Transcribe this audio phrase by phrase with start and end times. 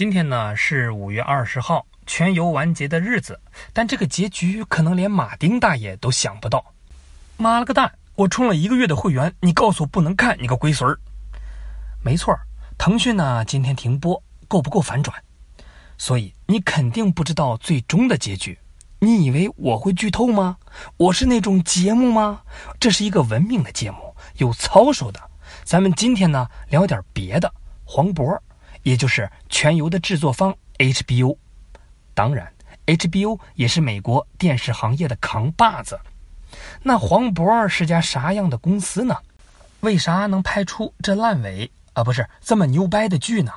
[0.00, 3.38] 今天呢是五月二十号，全游完结的日子，
[3.74, 6.64] 但这个结局可能连马丁大爷都想不到。
[7.36, 7.92] 妈了个蛋！
[8.14, 10.98] 我充了一个月的会员，你告诉我不能看，你个龟孙儿！
[12.02, 12.34] 没错，
[12.78, 15.14] 腾讯呢今天停播，够不够反转？
[15.98, 18.58] 所以你肯定不知道最终的结局。
[19.00, 20.56] 你以为我会剧透吗？
[20.96, 22.40] 我是那种节目吗？
[22.80, 25.20] 这是一个文明的节目，有操守的。
[25.62, 27.52] 咱们今天呢聊点别的。
[27.84, 28.40] 黄渤，
[28.82, 31.36] 也就是全游的制作方 HBO，
[32.14, 32.52] 当然
[32.86, 35.98] ，HBO 也是美国电视行业的扛把子。
[36.82, 39.16] 那黄渤是家啥样的公司呢？
[39.80, 42.02] 为啥能拍出这烂尾啊？
[42.02, 43.52] 不是这么牛掰的剧呢？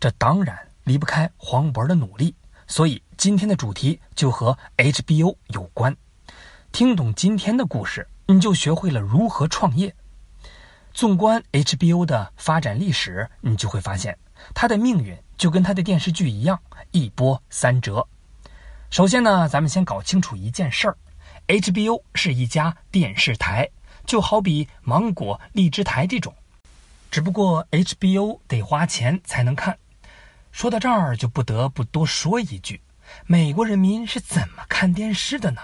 [0.00, 2.34] 这当然离不开黄渤的努力。
[2.66, 5.94] 所以今天的主题就和 HBO 有关。
[6.70, 9.94] 听懂今天的故事，你就学会了如何创业。
[10.94, 14.16] 纵观 HBO 的发展历史，你就会发现，
[14.54, 18.06] 它的命运就跟它的电视剧一样，一波三折。
[18.90, 20.96] 首先呢，咱们先搞清楚一件事儿
[21.48, 23.70] ：HBO 是一家电视台，
[24.04, 26.34] 就好比芒果、荔枝台这种。
[27.10, 29.78] 只不过 HBO 得花钱才能看。
[30.50, 32.82] 说到这儿，就不得不多说一句：
[33.26, 35.62] 美国人民是怎么看电视的呢？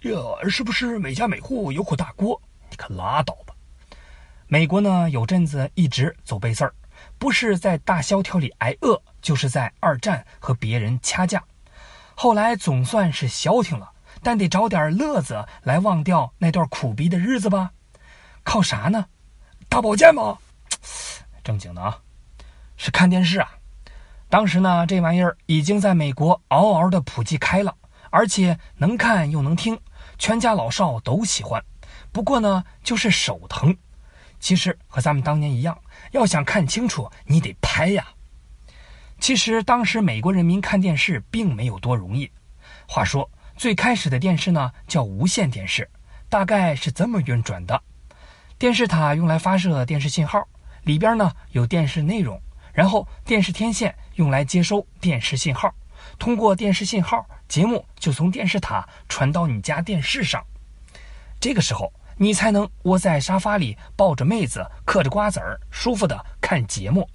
[0.00, 2.40] 哟，是不是每家每户有口大锅？
[2.68, 3.51] 你可拉倒吧！
[4.52, 6.74] 美国呢，有阵子一直走背字儿，
[7.18, 11.42] 不是在大萧条里挨饿，就是在二战和别人掐架。
[12.14, 13.90] 后来总算是消停了，
[14.22, 17.70] 但得找点乐子来忘掉那段苦逼的日子吧。
[18.42, 19.06] 靠啥呢？
[19.70, 20.36] 大保健吗？
[21.42, 21.98] 正经的啊，
[22.76, 23.52] 是看电视啊。
[24.28, 27.74] 当时呢，这玩意儿已经在美国嗷嗷的普及开了，
[28.10, 29.80] 而且能看又能听，
[30.18, 31.64] 全家老少都喜欢。
[32.12, 33.74] 不过呢，就是手疼。
[34.42, 35.78] 其实和咱们当年一样，
[36.10, 38.04] 要想看清楚，你得拍呀。
[39.20, 42.28] 其实当时美国人民看电视并没有多容易。
[42.88, 45.88] 话说最开始的电视呢叫无线电视，
[46.28, 47.80] 大概是这么运转的：
[48.58, 50.42] 电视塔用来发射电视信号，
[50.82, 52.42] 里边呢有电视内容，
[52.72, 55.72] 然后电视天线用来接收电视信号，
[56.18, 60.44] 通过电视信号，节目就从电视塔传到你家电视上。
[61.38, 61.92] 这个时候。
[62.16, 67.08] 你才能窝在沙发里抱着妹子嗑着瓜子儿，舒服的看节目。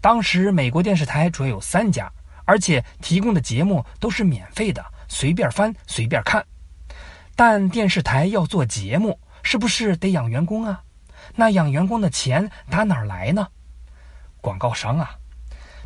[0.00, 2.10] 当时美国电视台主要有三家，
[2.44, 6.44] 而且提供的节目都是免费的，随便翻随便看。
[7.34, 10.82] 但电视台要做节目，是不是得养员工啊？
[11.34, 13.46] 那养员工的钱打哪儿来呢？
[14.40, 15.10] 广告商啊！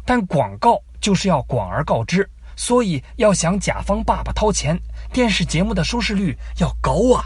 [0.04, 4.78] 但广告就是要广而告之，所以要想甲方爸爸掏钱，
[5.12, 7.24] 电视节目的收视率要高啊！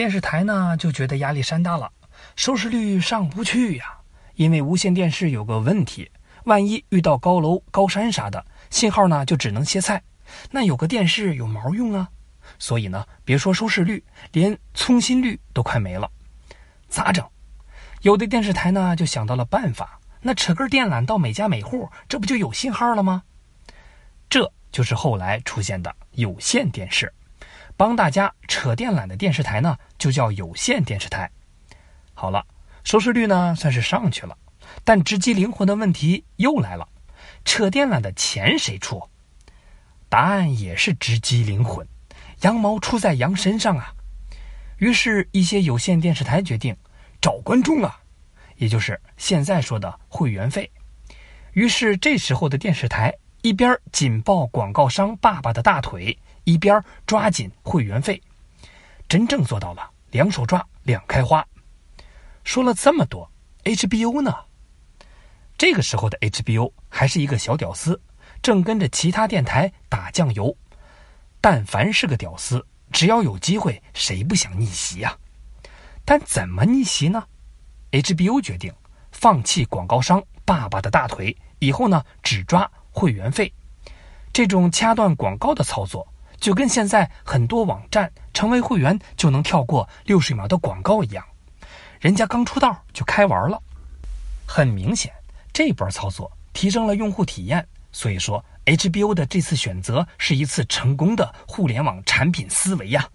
[0.00, 1.92] 电视台呢就觉得压力山大了，
[2.34, 3.98] 收视率上不去呀。
[4.34, 6.10] 因为无线电视有个问题，
[6.44, 10.02] 万一遇到高楼、高山啥的，信号呢就只能歇菜。
[10.50, 12.08] 那有个电视有毛用啊？
[12.58, 14.02] 所以呢，别说收视率，
[14.32, 16.10] 连通信率都快没了。
[16.88, 17.22] 咋整？
[18.00, 23.24] 有的电视台呢就想到了办法，那扯根电缆到每家每户，这不就有信号了吗？
[24.30, 27.12] 这就是后来出现的有线电视。
[27.80, 31.30] 帮大家扯电缆的电视台呢，就叫有线电视台。
[32.12, 32.44] 好了，
[32.84, 34.36] 收视率呢算是上去了，
[34.84, 36.86] 但直击灵魂的问题又来了：
[37.42, 39.08] 扯电缆的钱谁出？
[40.10, 41.88] 答案也是直击灵魂，
[42.42, 43.94] 羊毛出在羊身上啊！
[44.76, 46.76] 于是，一些有线电视台决定
[47.18, 47.98] 找观众啊，
[48.56, 50.70] 也就是现在说的会员费。
[51.54, 56.18] 于是，这时候的电视台一边紧抱广告商爸爸的大腿。
[56.44, 58.20] 一边抓紧会员费，
[59.08, 61.46] 真正做到了两手抓两开花。
[62.44, 63.30] 说了这么多
[63.64, 64.34] ，HBO 呢？
[65.58, 68.00] 这个时候的 HBO 还是一个小屌丝，
[68.42, 70.56] 正跟着其他电台打酱油。
[71.40, 75.16] 但凡是个屌丝，只要有机会，谁不想逆袭呀？
[76.04, 77.22] 但怎么逆袭呢
[77.92, 78.72] ？HBO 决定
[79.12, 83.52] 放弃广告商爸爸的大腿，以后呢只抓会员费。
[84.32, 86.06] 这种掐断广告的操作。
[86.40, 91.24] 就跟现在很多网站成为会员就能跳过六十秒的广告一样，
[92.00, 93.62] 人家刚出道就开玩了。
[94.46, 95.12] 很明显，
[95.52, 103.06] 这波操作提升了用户体验，所以说 HBO 的这次选择是一次成功的互联网产品思维呀。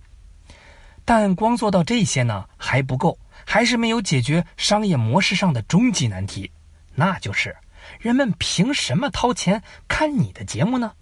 [1.03, 6.51] 但光做到这些呢还不够，还是没有解决商业模式上的终极难题，
[6.93, 7.55] 那就是
[7.99, 10.93] 人们凭什么掏钱看你的节目呢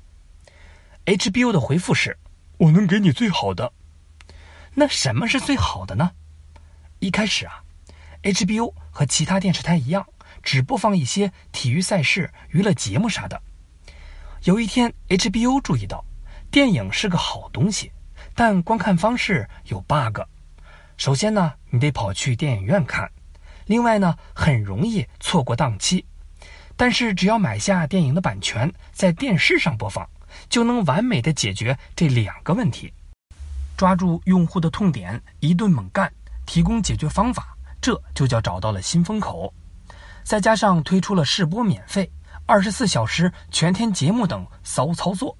[1.06, 2.18] ？HBO 的回复是：
[2.58, 3.74] 我能给你最好的。
[4.76, 6.12] 那什么是最好的呢？
[7.00, 7.64] 一开始啊
[8.24, 10.08] ，HBO 和其他电视台一样，
[10.42, 13.42] 只播放一些体育赛事、娱乐节目啥的。
[14.44, 16.04] 有一天，HBO 注意到，
[16.50, 17.92] 电影是个好东西。
[18.36, 20.22] 但观看方式有 bug。
[20.98, 23.06] 首先呢，你得跑去电影院看；
[23.68, 26.04] 另外呢，很容易错过档期。
[26.76, 30.10] 但是只要买下电影的版权，在电视上播放，
[30.50, 32.94] 就能完美的解决这两个问题。
[33.76, 36.12] 抓住用户的痛点，一顿猛干，
[36.46, 39.54] 提供解决方法，这就叫找到了新风口。
[40.24, 42.10] 再加上推出了试播免费、
[42.46, 45.36] 二十四小时全天节目等骚操作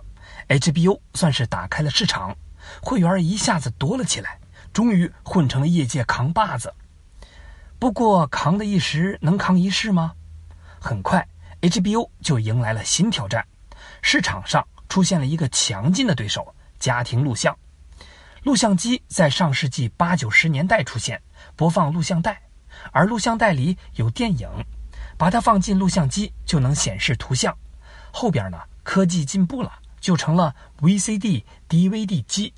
[0.50, 2.36] ，HBO 算是打开了市场。
[2.82, 4.40] 会员一下子多了起来，
[4.74, 6.74] 终于混成了业界扛把子。
[7.78, 10.14] 不过扛的一时能扛一世吗？
[10.80, 11.26] 很快
[11.62, 13.46] ，HBO 就迎来了新挑战，
[14.02, 17.58] 市场上出现了一个强劲的对手——家庭录像。
[18.44, 21.20] 录像机在上世纪八九十年代出现，
[21.56, 22.40] 播放录像带，
[22.92, 24.48] 而录像带里有电影，
[25.18, 27.58] 把它放进录像机就能显示图像。
[28.12, 29.80] 后边呢，科技进步了。
[30.00, 32.54] 就成了 VCD、DVD 机，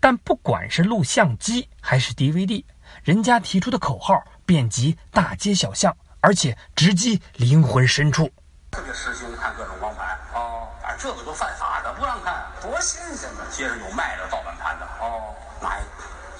[0.00, 2.64] 但不管是录像机还是 DVD，
[3.04, 8.28] 人家提出的口号遍及大街小巷，而且直击灵魂深处。
[8.74, 13.46] 特别实行看各种光盘哦，哎，这个都犯法的，不让看，多新鲜呢！
[13.52, 15.82] 街上有卖的盗版盘的哦，拿一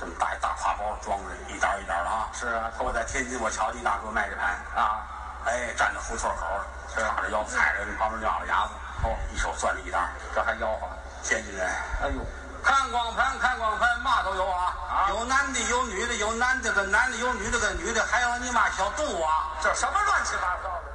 [0.01, 2.27] 这么大一大挎包装着一袋一袋的啊。
[2.35, 5.07] 是啊，我在天津我瞧见大哥卖这盘啊，
[5.47, 6.47] 哎，站在胡同口，
[6.93, 8.75] 叉着腰，踩着旁边咬着牙子。
[9.05, 10.89] 哦，一手攥着一袋，这还吆喝，
[11.23, 11.71] 天津人，
[12.03, 12.19] 哎呦，
[12.65, 20.94] 看光盘，看光盘，嘛都有啊，啊，有男的，有女的，有男的跟男的，有女的跟女的，还有你妈小动物啊，这什么乱七八糟的？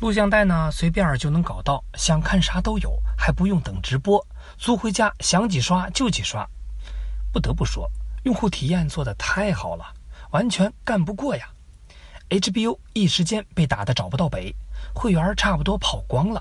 [0.00, 4.24] 录像带呢，随便就能搞到，想看啥都有，还不用等直播，
[4.56, 6.48] 租回家想几刷就几刷。
[7.32, 7.90] 不得不说，
[8.22, 9.84] 用户体验做的太好了，
[10.30, 11.48] 完全干不过呀。
[12.30, 14.54] HBO 一时间被打得找不到北，
[14.94, 16.40] 会员差不多跑光了。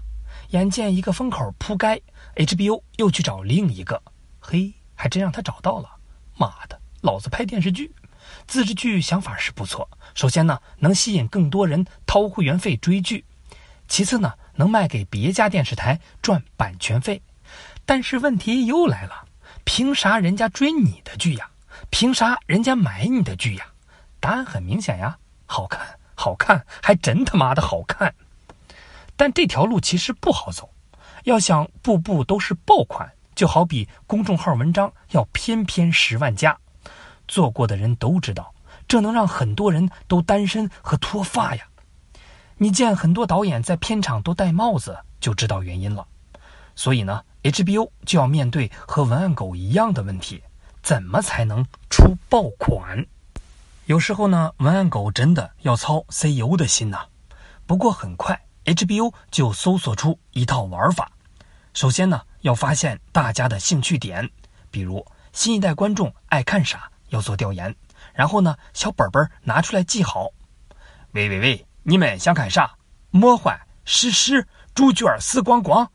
[0.49, 2.03] 眼见一个风口扑街
[2.35, 3.99] ，HBO 又去找另一个，
[4.39, 5.89] 嘿，还真让他找到了。
[6.35, 7.91] 妈的，老子拍电视剧，
[8.45, 9.89] 自制剧想法是不错。
[10.13, 13.23] 首先呢，能吸引更多人掏会员费追剧；
[13.87, 17.21] 其次呢，能卖给别家电视台赚版权费。
[17.85, 19.25] 但是问题又来了，
[19.63, 21.49] 凭啥人家追你的剧呀？
[21.89, 23.65] 凭啥人家买你的剧呀？
[24.19, 28.13] 答案很明显呀，好看，好看，还真他妈的好看。
[29.15, 30.69] 但这条路其实不好走，
[31.23, 36.57] 要想步步都是爆款，就好比公众号文章要篇篇十万加，
[37.27, 38.53] 做过的人都知道，
[38.87, 41.65] 这能让很多人都单身和脱发呀。
[42.57, 46.07] 你见很多导演在片场都戴帽子，就知道原因了。
[46.75, 50.43] 所以呢，HBO 就要面对和文案狗一样的问题：
[50.81, 53.05] 怎么才能出爆款？
[53.85, 57.05] 有时候呢，文案狗真的要操 CEO 的心呐。
[57.65, 58.41] 不过很快。
[58.65, 61.09] HBO 就搜索出一套玩法。
[61.73, 64.29] 首先呢，要发现大家的兴趣点，
[64.69, 67.73] 比如新一代观众爱看啥，要做调研。
[68.13, 70.27] 然后呢，小本本拿出来记好。
[71.13, 72.75] 喂喂喂，你们想看啥？
[73.11, 75.89] 魔幻、史诗、主角死光光。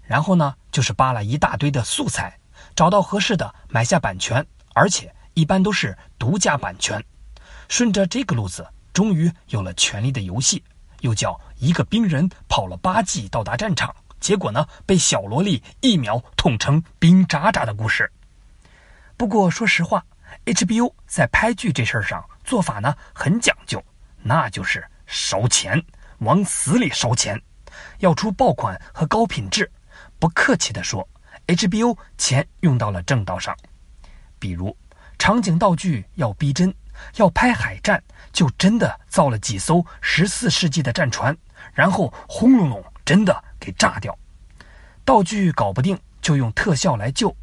[0.00, 2.34] 然后呢，就是扒拉一大堆的素材，
[2.74, 4.42] 找到合适的买下版权，
[4.72, 7.04] 而且一般都是独家版权。
[7.68, 10.60] 顺着这个路子，终于有了《权力的游戏》。
[11.02, 18.10] 又叫一个兵人跑了八季到达战场，结果呢被小萝莉一秒捅成冰渣渣的故事。
[19.18, 20.02] 不过说实话
[20.46, 23.84] ，HBO 在拍剧这事儿上做法呢很讲究，
[24.22, 25.80] 那就是烧钱，
[26.20, 27.38] 往死里烧钱，
[27.98, 29.70] 要出爆款和高品质。
[30.18, 31.06] 不客气地说
[31.46, 33.54] ，HBO 钱用到了正道上，
[34.38, 34.74] 比如
[35.18, 36.74] 场景道具要逼真。
[37.16, 38.00] 要拍海战，
[38.32, 41.36] 就真的造了几艘十四世纪的战船，
[41.72, 44.16] 然后轰隆隆，真的给炸掉。
[45.04, 47.34] 道具搞不定，就用特效来救。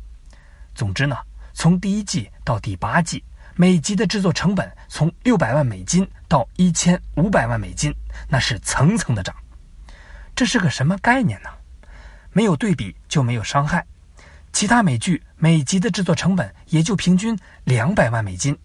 [0.76, 1.18] 总之呢，
[1.54, 3.24] 从第一季到第八季，
[3.62, 7.94] 每集的制作成本从六百万美金到一千五百万美金，
[8.30, 9.36] 那是层层的涨。
[10.34, 11.50] 这是个什么概念呢？
[12.32, 13.86] 没有对比就没有伤害。
[14.54, 18.58] 其他美剧每集的制作成本也就平均两百万美金。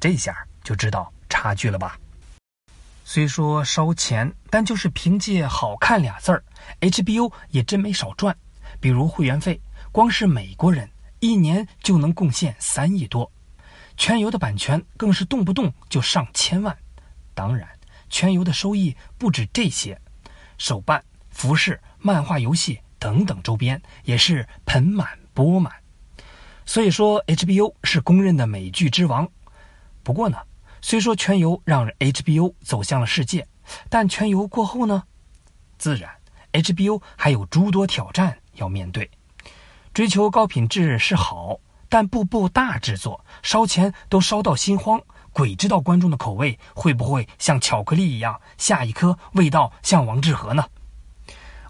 [0.00, 1.96] 这下就知道差距了吧？
[3.04, 6.42] 虽说烧钱，但就是凭借“好看”俩字儿
[6.80, 8.36] ，HBO 也真没少赚。
[8.80, 9.60] 比如会员费，
[9.92, 13.30] 光是美国人一年就能贡献三亿多。
[13.96, 16.76] 全游的版权更是动不动就上千万。
[17.34, 17.68] 当然，
[18.08, 20.00] 全游的收益不止这些，
[20.58, 25.72] 手办、服饰、漫画、游戏等等周边也是盆满钵满。
[26.66, 29.28] 所以说，HBO 是公认的美剧之王。
[30.02, 30.38] 不过呢，
[30.80, 33.46] 虽说全游让 HBO 走向了世界，
[33.88, 35.04] 但全游过后呢，
[35.76, 36.10] 自然
[36.52, 39.10] HBO 还有诸多挑战要面对。
[39.92, 41.58] 追求高品质是好，
[41.94, 45.00] 但步步大制作，烧钱都烧到心慌。
[45.32, 50.66] 鬼知道观众的口味会不会像巧克力一样，下一颗味道像王致和呢？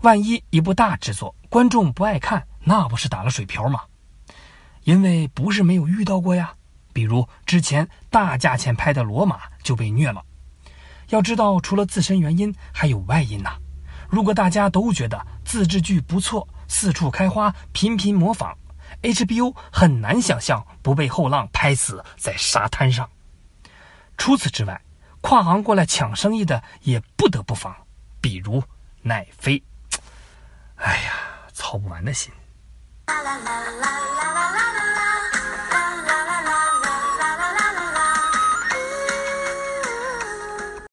[0.00, 3.82] 万一一部大制作观众不爱看，那不是打了水漂吗？
[4.84, 6.54] 因为不是没有遇到过呀，
[6.94, 10.24] 比如之前大价钱拍的《罗马》就被虐了。
[11.10, 13.58] 要知道，除了自身原因，还有外因呐。
[14.08, 18.56] 如果大家都觉得自制剧不错，四处开花，频频模仿
[19.04, 23.08] ，HBO 很难想象不被后浪拍死在沙滩上。
[24.16, 24.80] 除此之外，
[25.20, 27.74] 跨行过来抢生意的也不得不防，
[28.20, 28.62] 比如
[29.02, 29.62] 奈飞。
[30.76, 31.12] 哎呀，
[31.52, 32.32] 操不完的心。
[33.06, 34.13] 啦啦啦啦